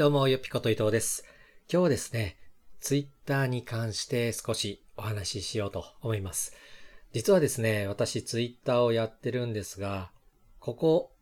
[0.00, 1.26] どうも、よっぴこと伊藤です。
[1.70, 2.38] 今日はですね、
[2.80, 6.56] ツイッターに関して少しお話ししようと思います。
[7.12, 10.10] 実はですね、私ツイッターをやってるんですが、
[10.58, 11.12] ここ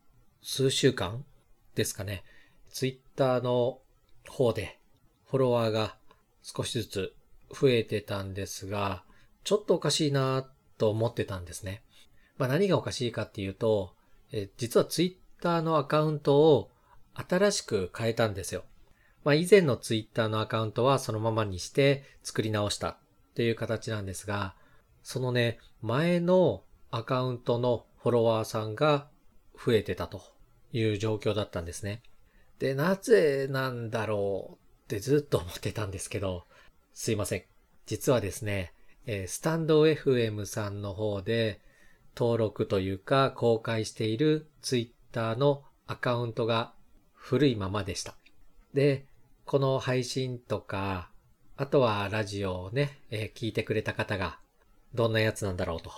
[0.42, 1.24] 数週間
[1.74, 2.22] ですかね、
[2.70, 3.80] ツイッターの
[4.28, 4.78] 方で
[5.28, 5.96] フォロワーが
[6.44, 7.14] 少しずつ
[7.50, 9.02] 増えてたんですが、
[9.42, 10.46] ちょっとおかしいな
[10.78, 11.82] と思ってたんですね。
[12.36, 13.96] まあ何がおかしいかっていうと、
[14.30, 16.70] え実はツイッターのアカウントを
[17.28, 18.64] 新しく変えたんですよ。
[19.24, 22.96] まあ以前のツイッターのアカウントはそのままにして作り直したっ
[23.34, 24.54] ていう形なんですが、
[25.02, 29.08] そのね、前のアカウントのフォロワーさんが
[29.54, 30.22] 増えてたと
[30.72, 32.02] いう状況だったんですね。
[32.58, 34.58] で、なぜなんだろうっ
[34.88, 36.44] てずっと思ってたんですけど、
[36.94, 37.42] すいません。
[37.86, 38.72] 実はですね、
[39.06, 41.60] えスタンド FM さんの方で
[42.14, 46.74] 登録というか公開しているツイッターのアカウントが
[47.28, 48.14] 古いままでした。
[48.72, 49.04] で、
[49.44, 51.10] この配信とか、
[51.58, 54.38] あとはラジオをね、えー聞いてくれた方が
[54.94, 55.90] どんなやつなんだろうと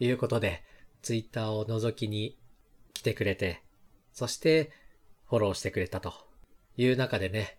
[0.00, 0.64] いうことで、
[1.00, 2.36] ツイッターを覗きに
[2.94, 3.62] 来てくれて、
[4.12, 4.72] そして
[5.28, 6.14] フォローしてくれたと
[6.76, 7.58] いう中でね、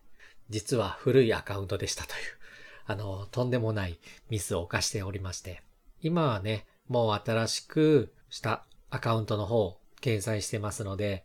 [0.49, 2.19] 実は古いアカウントでしたという、
[2.87, 5.63] あの、とんでもないミスを犯しておりまして、
[6.01, 11.23] 今はね、もう新しくしたアカウントの方を掲載してますので、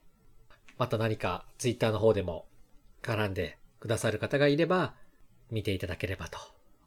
[0.78, 2.46] また何かツイッターの方でも
[3.02, 4.94] 絡んでくださる方がいれば
[5.50, 6.38] 見ていただければと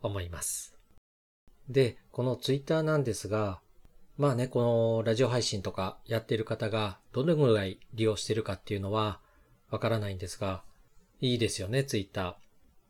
[0.01, 0.75] 思います。
[1.69, 3.59] で、このツイッターなんですが、
[4.17, 9.19] まあね、このラジオ配信とかやってる方がどのぐらい利用してるかっていうのは
[9.69, 10.63] わからないんですが、
[11.21, 12.35] いいですよね、ツイッター。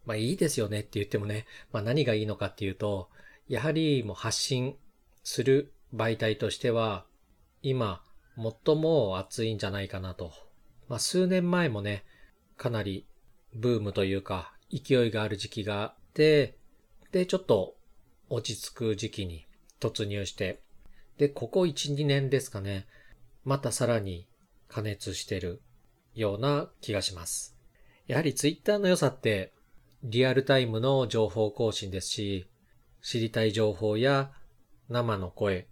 [0.05, 3.09] まあいいですよねって言ってもね、まあ何がいいのかっていうと、
[3.47, 4.75] やはりもう発信
[5.23, 7.05] する媒体としては、
[7.61, 8.03] 今、
[8.65, 10.31] 最も熱いんじゃないかなと。
[10.91, 12.03] まあ数年前もね、
[12.57, 13.05] かなり
[13.55, 16.57] ブームというか、勢いがある時期があって、
[17.13, 17.77] で、ちょっと
[18.29, 19.47] 落ち着く時期に
[19.79, 20.59] 突入して、
[21.17, 22.87] で、ここ1、2年ですかね、
[23.45, 24.27] またさらに
[24.67, 25.61] 加熱してる
[26.13, 27.55] ような気がします。
[28.07, 29.53] やはりツイッターの良さって、
[30.03, 32.47] リアルタイムの情報更新ですし、
[33.01, 34.33] 知りたい情報や
[34.89, 35.69] 生の声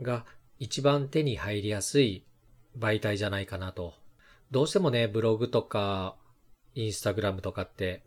[0.00, 0.26] が
[0.60, 2.24] 一番手に入りやすい
[2.78, 3.99] 媒体じゃないかなと。
[4.50, 6.16] どうしてもね、ブログとか、
[6.74, 8.02] インスタグラムとかって、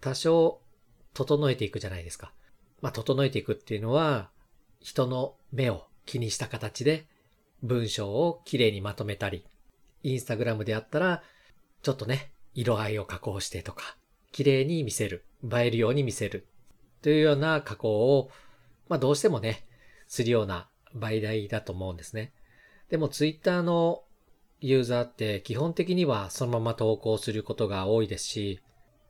[0.00, 0.60] 多少
[1.14, 2.32] 整えていくじゃないですか。
[2.80, 4.30] まあ、整えていくっていうのは、
[4.80, 7.06] 人の目を気にした形で
[7.62, 9.44] 文章をきれいにまとめたり、
[10.02, 11.22] インスタグラムであったら、
[11.82, 13.96] ちょっとね、色合いを加工してとか、
[14.32, 16.46] 綺麗に見せる、映えるように見せる、
[17.02, 18.30] というような加工を、
[18.88, 19.66] まあどうしてもね、
[20.08, 22.32] するような媒体だと思うんですね。
[22.90, 24.02] でもツイッターの
[24.62, 28.60] ユーザーって基本的にはそのまま投稿することが多いですし、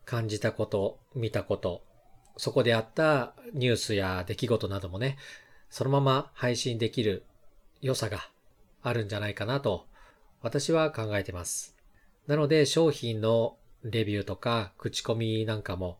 [0.04, 1.84] 感じたこと、見たこと、
[2.36, 5.18] そこであったニュースや出来事などもね、
[5.68, 7.24] そのまま配信できる
[7.82, 8.28] 良さが
[8.82, 9.86] あるんじゃないかなと
[10.40, 11.76] 私は考えてます。
[12.26, 15.98] なので商品のレビューとか口コミなんかも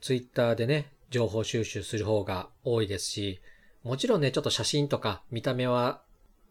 [0.00, 3.40] ツイッターでね、情報収集する方が多いですし、
[3.82, 6.02] もちろんね、ちょっと写真とか見た目は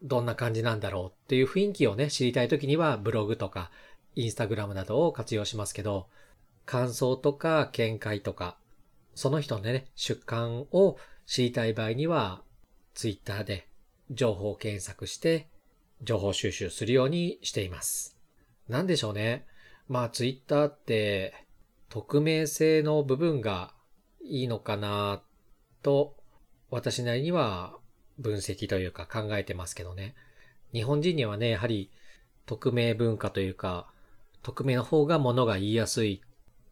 [0.02, 3.70] どんな感じなんだろうっていう雰囲気をね、知りたいときにはブログとか
[4.16, 6.06] インスタグラムなどを活用しますけど、
[6.66, 8.56] 感想とか見解とか、
[9.14, 10.96] その人のね、出刊を
[11.26, 12.42] 知りたい場合には、
[12.94, 13.66] ツイッターで
[14.10, 15.48] 情報検索して、
[16.02, 18.16] 情報収集するようにしています。
[18.68, 19.46] なんでしょうね。
[19.88, 21.34] まあツイッターって、
[21.88, 23.74] 匿名性の部分が
[24.22, 25.22] いいのかな
[25.82, 26.16] と、
[26.70, 27.79] 私なりには
[28.20, 30.14] 分析というか考えてますけどね。
[30.72, 31.90] 日本人にはね、やはり
[32.46, 33.88] 匿名文化というか、
[34.42, 36.22] 匿名の方が物が言いやすい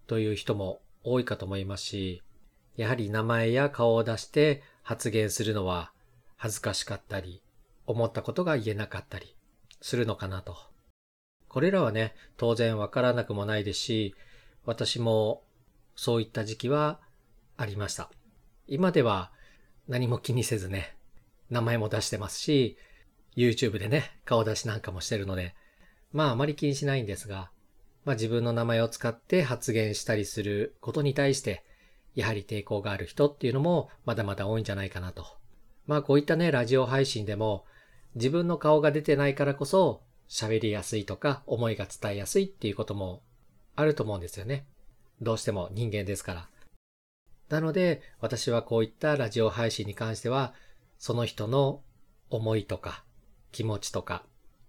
[0.07, 2.23] という人も多いかと思いますし、
[2.77, 5.93] やはり名前や顔を出して発言するのは
[6.37, 7.43] 恥ずかしかったり、
[7.87, 9.35] 思ったことが言えなかったり
[9.81, 10.57] するのかなと。
[11.49, 14.15] これらはね、当然わからなくもないですし、
[14.65, 15.43] 私も
[15.97, 17.01] そういった時期は
[17.57, 18.11] ありました。
[18.67, 19.33] 今では
[19.89, 20.95] 何も気にせずね、
[21.51, 22.77] 名前も出してますし、
[23.37, 25.55] YouTube でね、顔出しなんかもしてるので、
[26.13, 27.51] まああまり気にしないんですが、
[28.05, 31.65] まあ自分の名前を使って発言したりすることに対して、
[32.15, 35.25] やはり抵抗がある人っていうのもまだまだ多いんじゃないかなと。
[35.87, 37.65] まあこういったね、ラジオ配信でも、
[38.15, 43.23] 自分の顔が出てないからこそ、喋りやすいとか、思いが伝えやすいっていうことも
[43.77, 44.67] あると思うんですよね。
[45.23, 46.49] どうしても人間ですから。
[47.49, 50.55] なので、私はこういったラジオ配信に関しては、
[50.99, 51.83] その人の
[52.31, 53.05] 思いとか、
[53.53, 54.25] 気持ちとか、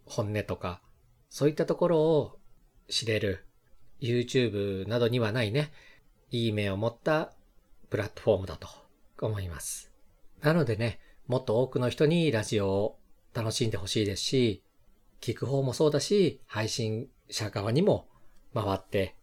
[0.06, 0.82] 本音とか、
[1.30, 2.40] そういったところを
[2.88, 3.46] 知れる
[4.02, 5.72] YouTube などにはないね、
[6.32, 7.34] いい面を持った
[7.90, 8.68] プラットフォームだと
[9.20, 9.92] 思います。
[10.42, 13.00] なのでね、もっと多くの人にラジオを
[13.34, 14.64] 楽しんでほしいですし、
[15.22, 18.08] 聞く方もそうだし、配信者側にも
[18.54, 19.16] 回って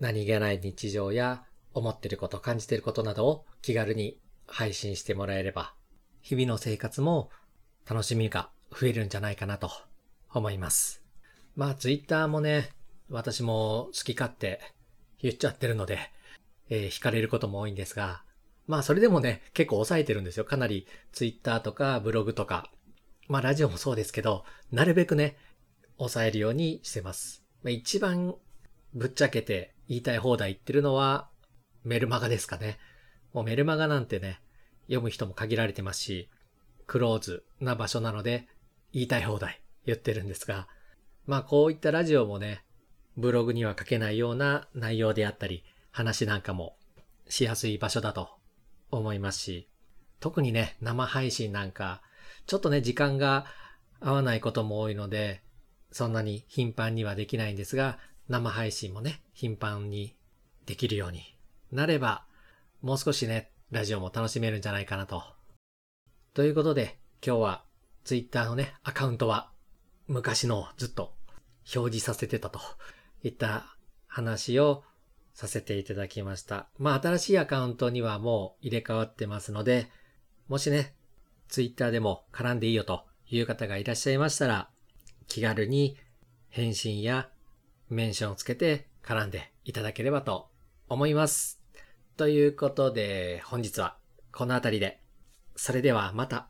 [0.00, 5.74] 何気ない日常や思ってること、感じてることなどを気軽に配信してもらえれば、
[6.26, 7.30] 日々の生活も
[7.88, 9.70] 楽しみが増えるんじゃないかなと
[10.28, 11.04] 思います。
[11.54, 12.70] まあ、ツイッターもね、
[13.08, 14.60] 私も好き勝手
[15.22, 16.00] 言っちゃってるので、
[16.68, 18.24] えー、惹かれることも多いんですが、
[18.66, 20.44] まあそれでもね、結構抑えてるんですよ。
[20.44, 22.72] かなりツイッターとかブログとか、
[23.28, 25.36] まあラジオもそうですけど、なるべくね、
[25.96, 27.44] 抑えるようにしてます。
[27.62, 28.34] まあ、一番
[28.94, 31.28] ぶっちゃけて言いたい放題言ってるのは
[31.84, 32.78] メルマガですかね。
[33.32, 34.40] もうメルマガなんてね、
[34.86, 36.28] 読む人も限られてますし、
[36.86, 38.48] クローズな場所なので
[38.92, 40.68] 言いたい放題言ってるんですが、
[41.26, 42.64] まあこういったラジオもね、
[43.16, 46.76] ブログには書けないような内容であったり、話なんかも
[47.28, 48.28] しやすい場所だと
[48.90, 49.68] 思いますし、
[50.20, 52.02] 特にね、生配信なんか、
[52.46, 53.46] ちょっとね、時間が
[54.00, 55.42] 合わないことも多いので、
[55.90, 57.98] そんなに頻繁にはできないんですが、
[58.28, 60.14] 生配信もね、頻繁に
[60.66, 61.36] できるように
[61.72, 62.24] なれば、
[62.82, 65.24] もう少しね、ラジオも楽しめるんじゃないかなと。
[66.34, 67.64] ということで、今日は
[68.04, 69.50] Twitter のね、アカウントは
[70.06, 71.14] 昔のずっと
[71.74, 72.60] 表示させてたと
[73.24, 73.76] いった
[74.06, 74.84] 話を
[75.34, 76.68] させていただきました。
[76.78, 79.90] まあ、新しいアカウントにはもう入れ替わってますので、
[80.46, 80.94] もしね、
[81.48, 84.70] Twitter でも絡んでいいよという方がいらっしゃいましたら、
[85.26, 85.96] 気軽に
[86.50, 87.28] 返信や
[87.90, 90.50] メンションをつけて絡んでいただければと
[90.88, 91.65] 思います。
[92.16, 93.98] ということで、本日は
[94.32, 95.02] この辺りで。
[95.54, 96.48] それではまた。